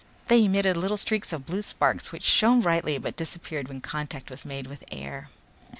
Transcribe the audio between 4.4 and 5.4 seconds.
made with air.